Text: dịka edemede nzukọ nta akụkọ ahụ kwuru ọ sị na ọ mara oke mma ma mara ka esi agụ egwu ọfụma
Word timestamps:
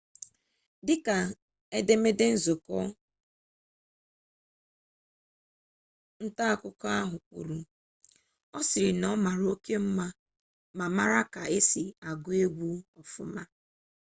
dịka 0.85 1.15
edemede 1.77 2.25
nzukọ 2.35 2.77
nta 6.25 6.43
akụkọ 6.53 6.87
ahụ 7.01 7.17
kwuru 7.27 7.57
ọ 8.57 8.59
sị 8.69 8.81
na 8.99 9.05
ọ 9.13 9.15
mara 9.25 9.45
oke 9.53 9.75
mma 9.85 10.05
ma 10.77 10.85
mara 10.97 11.19
ka 11.33 11.41
esi 11.57 11.83
agụ 12.09 12.29
egwu 12.43 12.69
ọfụma 12.99 13.41